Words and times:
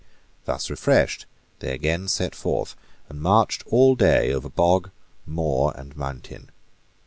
Thus 0.45 0.71
refreshed, 0.71 1.27
they 1.59 1.75
again 1.75 2.07
set 2.07 2.33
forth, 2.33 2.75
and 3.07 3.21
marched 3.21 3.61
all 3.67 3.93
day 3.95 4.33
over 4.33 4.49
bog, 4.49 4.89
moor, 5.27 5.73
and 5.77 5.95
mountain. 5.95 6.49